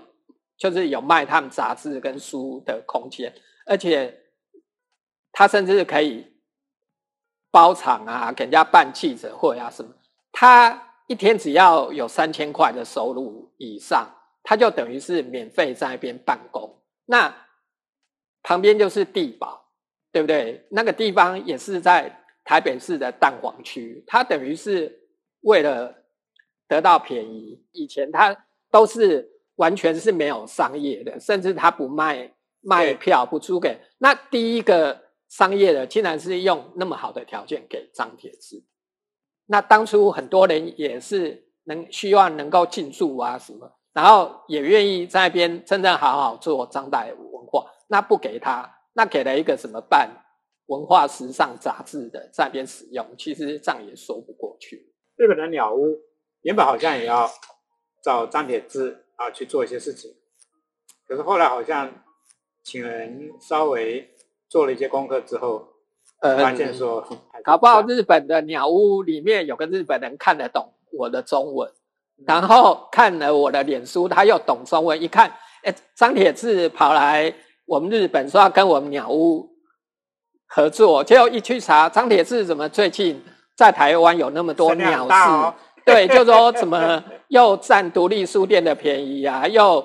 [0.57, 3.33] 就是有卖他们杂志跟书的空间，
[3.67, 4.23] 而且
[5.33, 6.27] 他甚至可以
[7.51, 9.93] 包场啊，给人家办记者会啊什么，
[10.33, 10.83] 他。
[11.09, 16.83] 一天只要有三千块的收入以上，他就等于是免费在那边办公。
[17.05, 17.33] 那
[18.43, 19.69] 旁边就是地堡，
[20.11, 20.67] 对不对？
[20.73, 25.01] 那个地方也是在台北市的蛋黄区，他等于是
[25.41, 25.93] 为了
[26.69, 27.63] 得到便宜。
[27.73, 33.81] 以前他都是完全是没有商业的，甚至他不卖卖票，不租给。
[33.99, 38.63] 那第一个商业的，竟然是用那么好的条件给张铁志。
[39.47, 47.67] 那当初很多人也是能希望能够进驻啊什么，然后也愿意在那边真正好好做张代文化。
[47.89, 50.11] 那不给他，那给了一个什么办
[50.67, 54.93] 文化时尚杂志的在那边使用，其实这样也说不过去。
[55.17, 55.99] 日本的鸟屋
[56.43, 57.31] 原本好像也要
[58.03, 60.13] 找张铁志啊去做一些事情，
[61.07, 61.93] 可是后来好像
[62.63, 64.11] 请人稍微
[64.49, 65.73] 做了一些功课之后。
[66.19, 67.07] 发现说，
[67.45, 71.71] 搞不好日本的鸟屋里面有个日本人看得懂我的中文，
[72.27, 75.31] 然后看了我的脸书，他又懂中文，一看，
[75.63, 77.33] 哎，张铁志跑来
[77.67, 79.47] 我们日本说要跟我们鸟屋
[80.47, 83.23] 合作，结果一去查，张铁志怎么最近
[83.57, 85.55] 在台湾有那么多鸟事？
[85.85, 89.81] 对，就说怎么又占独立书店的便宜啊，又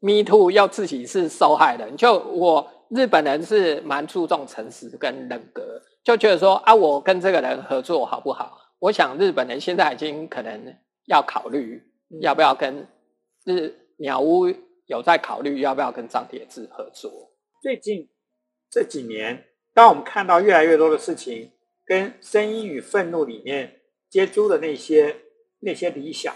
[0.00, 2.72] me too，又自己是受害人，就我。
[2.88, 8.56] 日本人是蛮注重诚实跟人格，就觉得说啊，我跟这个人合作好不好？
[8.78, 10.72] 我想日本人现在已经可能
[11.06, 11.82] 要考虑
[12.20, 12.86] 要不要跟
[13.44, 14.46] 日鸟屋
[14.86, 17.10] 有在考虑要不要跟张铁志合作。
[17.60, 18.08] 最近
[18.70, 19.42] 这几年，
[19.76, 21.52] 当我们看到越来越多的事情
[21.84, 25.14] 跟《声音与愤怒》里面接触的那些
[25.58, 26.34] 那些理想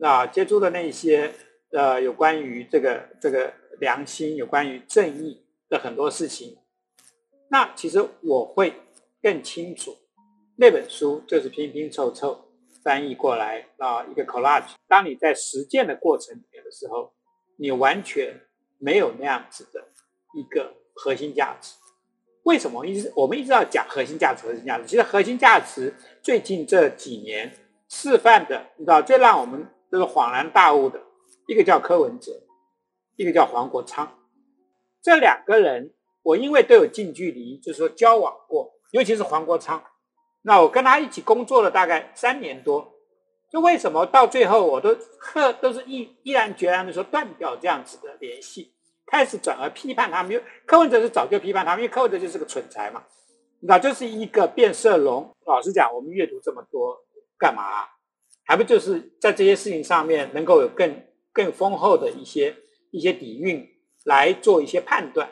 [0.00, 1.34] 啊，接触的那些
[1.72, 5.44] 呃有关于这个这个良心，有关于正义。
[5.70, 6.56] 的很多事情，
[7.50, 8.72] 那其实我会
[9.20, 9.94] 更清楚。
[10.56, 12.48] 那本书就是拼拼凑凑
[12.82, 14.70] 翻译过来啊，一个 collage。
[14.86, 17.12] 当你在实践的过程里面的时候，
[17.58, 18.40] 你完全
[18.78, 19.88] 没有那样子的
[20.32, 21.74] 一个核心价值。
[22.44, 24.46] 为什么一直我们一直要讲核心价值？
[24.46, 27.52] 核心价值其实核心价值最近这几年
[27.88, 31.00] 示范的，你知道最让我们这个恍然大悟的
[31.46, 32.32] 一个叫柯文哲，
[33.16, 34.18] 一个叫黄国昌。
[35.02, 39.82] 这两个人，我因为都有近距离，就是说交往过，尤其是黄国昌，
[40.42, 42.92] 那我跟他一起工作了大概三年多，
[43.50, 48.74] 就为什么到最后我都呵都是毅毅然决然的说断掉这样子的联系，
[49.10, 50.32] 开始转而批判他们。
[50.32, 53.02] 因为柯文哲是早就批判他们，因为柯文哲就是个蠢材嘛，
[53.60, 55.34] 那就是一个变色龙。
[55.46, 56.96] 老实讲，我们阅读这么多
[57.38, 57.62] 干嘛？
[58.44, 61.02] 还不就是在这些事情上面能够有更
[61.32, 62.54] 更丰厚的一些
[62.90, 63.68] 一些底蕴。
[64.04, 65.28] 来做一些判断，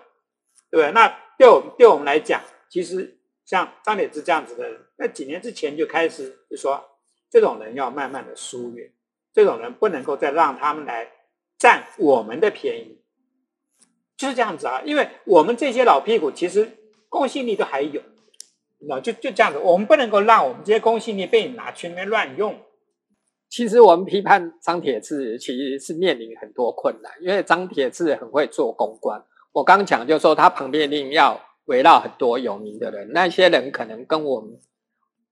[0.70, 0.92] 对不对？
[0.92, 1.08] 那
[1.38, 6.84] 对我们对我们来讲，其实像张铁志这样子的人，那几年之前就开始就说，
[7.30, 8.92] 这种人要慢慢的疏远，
[9.32, 11.10] 这种人不能够再让他们来
[11.56, 13.00] 占我们的便宜，
[14.16, 14.82] 就是这样子啊。
[14.84, 16.68] 因为我们这些老屁股其实
[17.08, 18.00] 公信力都还有，
[18.88, 22.56] 那就就这样子，我们不能够让我们这些公信力被你拿去那边乱用。
[23.48, 29.22] 其实我们批判张铁志，其实是面临很多困难，因为张铁志很会做公关。
[29.52, 34.58] 我刚讲就说他旁边一定要围绕很多有名的人，那些人可能跟我们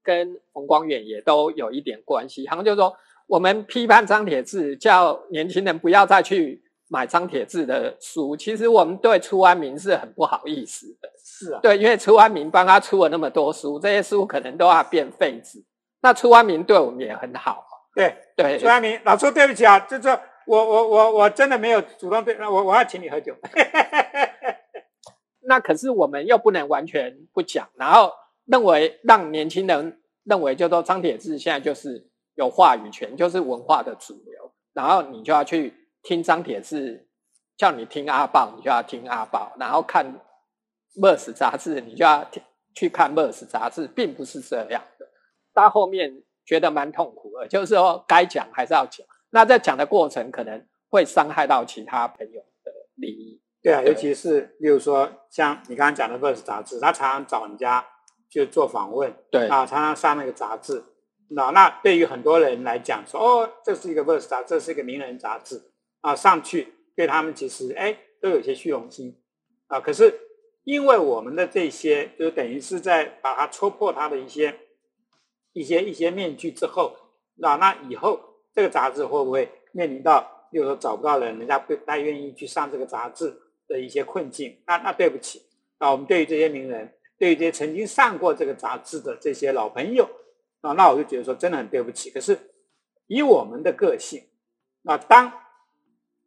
[0.02, 2.46] 跟冯光远也都有一点关系。
[2.48, 6.62] 好像就说我们批判张铁志，叫年轻人不要再去
[6.94, 11.08] 买张铁志的书，其实我们对初安民是很不好意思的。
[11.18, 15.64] 是啊，对，因为初安民帮他出了那么多书，这些书可能都要变废纸。
[16.02, 17.66] 那初安民对我们也很好。
[17.96, 20.08] 对对，出安民，老朱对不起啊，就是
[20.46, 23.34] 我我我我真的没有主动对，我我要请你喝酒。
[25.46, 28.12] 那可是我们又不能完全不讲，然后
[28.46, 35.74] 认为让年轻人认为，就说张铁志现在就是有话语权，就是文化的主流，然后你就要去
[36.04, 37.08] 听张铁志，
[37.56, 40.06] 叫你听阿豹，你就要听阿豹，然后看
[41.00, 42.24] 《Vers》杂志，你就要
[42.74, 45.08] 去看《Vers》杂志，并不是这样的。
[45.54, 53.40] 到后面觉得蛮痛苦的，就是说该讲还是要讲，那在讲的过程可能会伤害到其他朋友的利益。
[53.62, 57.82] 对啊，尤其是例如说像你刚刚讲的《Vers》杂志，他常常找人家
[58.28, 60.84] 去做访问，对啊，常常上那个杂志。
[61.30, 65.62] 那那对于很多人来讲说，哦，这是一个《Vers》杂志，这是一个名人杂志
[66.04, 69.18] 啊，上去对他们其实哎都有些虚荣心
[69.68, 69.80] 啊。
[69.80, 70.20] 可是
[70.64, 74.54] 因为我们的这些，就等于是在把它戳破它的一些
[75.54, 76.94] 一些一些面具之后，
[77.36, 78.20] 那那以后
[78.52, 83.40] 这个杂志会不会面临到，比如说找不到人，人家不太愿意去上这个杂志？
[83.66, 85.40] 的一些困境，那那对不起
[85.78, 90.04] 啊，我们对于这些名人，对于这些曾经上过这个杂志的这些老朋友
[90.60, 92.10] 啊，那我就觉得说真的很对不起。
[92.10, 92.38] 可是
[93.06, 94.22] 以我们的个性，
[94.82, 95.32] 那当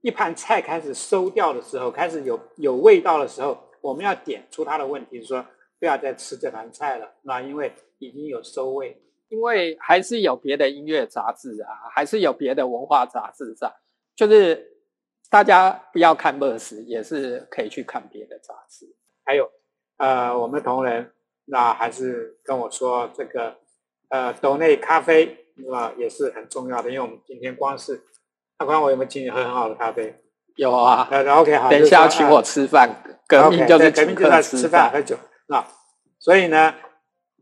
[0.01, 5.45] 一盘菜开始收掉的时候，开始有有味道的时候，我们要点出它的问题，说
[5.79, 13.71] 不要再吃这盘菜了，那因为已经有收味，因为还是有别的音乐杂志啊，还是有别的文化杂志在，
[14.15, 14.73] 就是。
[15.29, 18.95] 大家不要看《乐视》，也是可以去看别的杂志。
[19.25, 19.51] 还有，
[19.97, 21.11] 呃，我们同仁
[21.43, 23.57] 那还是跟我说，这个
[24.07, 28.01] 呃，斗内咖啡啊也是很重要的，因为我们今天光是，
[28.57, 30.15] 阿光，我有没有请你喝很好的咖啡？
[30.55, 31.07] 有啊。
[31.11, 31.69] 呃，OK，好。
[31.69, 32.89] 等一下要请我吃饭，
[33.27, 35.15] 革命就是革命就在吃饭喝酒
[35.47, 35.67] 啊。
[36.19, 36.73] 所以呢，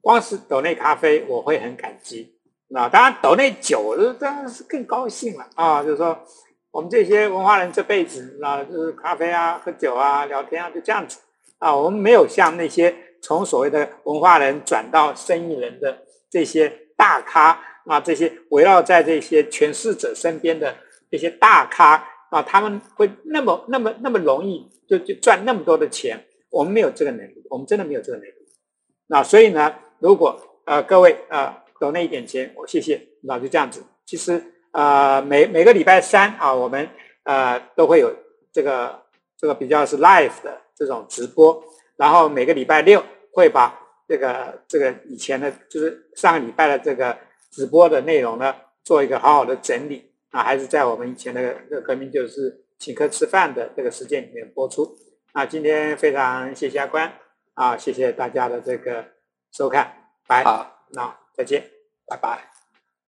[0.02, 2.36] 光是斗内咖啡我会很感激。
[2.68, 6.18] 那当然，斗内酒当然是更高兴了啊，就是说。
[6.72, 11.20] 我们这些文化人这辈子啊，就是咖啡啊、喝酒啊、聊天啊，就这样子
[11.58, 11.74] 啊。
[11.74, 16.00] 我们没有像那些从所谓的文化人转到生意人的
[16.30, 20.76] 这些大咖啊，这些围绕在这些诠释者身边的
[21.16, 26.26] 这些大咖啊，他们会那么、那么、那么容易就就赚那么多的钱。
[26.52, 28.34] 我们没有这个能力，我们真的没有这个能力。
[29.08, 33.84] 那所以呢，如果呃各位呃抖那一点钱，我谢谢，那就这样子。
[34.06, 34.52] 其实。
[34.78, 36.90] 呃，每每个礼拜三啊，我们
[37.24, 38.14] 呃都会有
[38.52, 39.04] 这个
[39.38, 41.64] 这个比较是 live 的这种直播，
[41.96, 43.02] 然后每个礼拜六
[43.32, 47.18] 会把这个这个以前的，就是上个礼拜的这个
[47.50, 48.54] 直播的内容呢，
[48.84, 54.98] 做一个好好的整理啊，还是在我们以前的这个革命就是请客吃饭的这个时间里面播出。
[55.32, 57.10] 啊今天非常谢谢阿关
[57.54, 59.06] 啊，谢谢大家的这个
[59.54, 61.64] 收看，拜，好，那再见，
[62.06, 62.55] 拜拜。